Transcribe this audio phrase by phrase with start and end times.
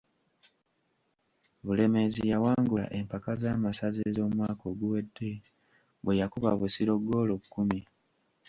[1.65, 5.31] Bulemeezi yawangula empaka z’amasaza ez’omwaka oguwedde
[6.03, 7.79] bwe yakuba Busiro ggoolo kkumi.